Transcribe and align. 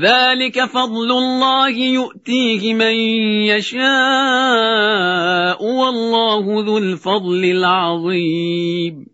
ذلك 0.00 0.64
فضل 0.64 1.12
الله 1.12 1.68
يؤتيه 1.68 2.74
من 2.74 2.94
يشاء 3.52 3.82
والله 5.64 6.64
ذو 6.64 6.78
الفضل 6.78 7.44
العظيم. 7.44 9.06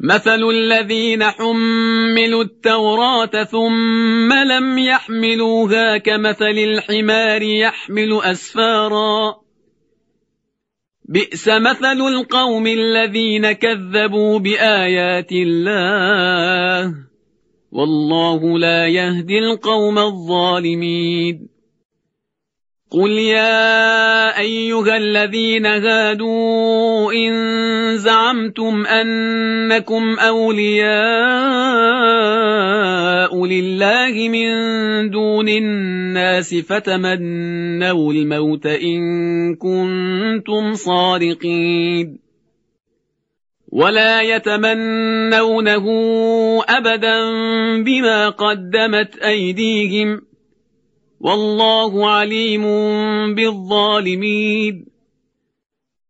مثل 0.00 0.40
الذين 0.50 1.24
حملوا 1.24 2.44
التوراة 2.44 3.44
ثم 3.44 4.32
لم 4.32 4.78
يحملوها 4.78 5.98
كمثل 5.98 6.58
الحمار 6.58 7.42
يحمل 7.42 8.20
أسفارا. 8.22 9.34
بئس 11.08 11.48
مثل 11.48 12.00
القوم 12.00 12.66
الذين 12.66 13.52
كذبوا 13.52 14.38
بآيات 14.38 15.32
الله. 15.32 17.07
والله 17.72 18.58
لا 18.58 18.86
يهدي 18.86 19.38
القوم 19.38 19.98
الظالمين. 19.98 21.48
قل 22.90 23.10
يا 23.10 24.38
أيها 24.38 24.96
الذين 24.96 25.66
هادوا 25.66 27.12
إن 27.12 27.32
زعمتم 27.96 28.86
أنكم 28.86 30.18
أولياء 30.18 30.88
لله 33.46 34.28
من 34.28 34.48
دون 35.10 35.48
الناس 35.48 36.54
فتمنوا 36.54 38.12
الموت 38.12 38.66
إن 38.66 39.54
كنتم 39.54 40.74
صادقين. 40.74 42.27
ولا 43.72 44.22
يتمنونه 44.22 45.86
ابدا 46.68 47.18
بما 47.82 48.28
قدمت 48.28 49.18
ايديهم 49.18 50.20
والله 51.20 52.10
عليم 52.10 52.64
بالظالمين 53.34 54.86